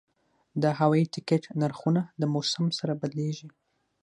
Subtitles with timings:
[0.61, 3.49] د هوایي ټکټ نرخونه د موسم سره بدلېږي.